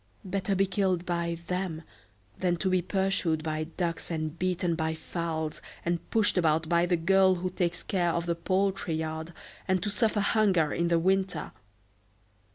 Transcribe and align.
Better 0.25 0.55
be 0.55 0.65
killed 0.65 1.05
by 1.05 1.37
them 1.45 1.83
than 2.39 2.55
to 2.55 2.71
be 2.71 2.81
pursued 2.81 3.43
by 3.43 3.65
ducks, 3.65 4.09
and 4.09 4.39
beaten 4.39 4.73
by 4.73 4.95
fowls, 4.95 5.61
and 5.85 6.09
pushed 6.09 6.39
about 6.39 6.67
by 6.67 6.87
the 6.87 6.97
girl 6.97 7.35
who 7.35 7.51
takes 7.51 7.83
care 7.83 8.09
of 8.09 8.25
the 8.25 8.33
poultry 8.33 8.95
yard, 8.95 9.31
and 9.67 9.83
to 9.83 9.91
suffer 9.91 10.21
hunger 10.21 10.73
in 10.73 11.03
winter!" 11.03 11.51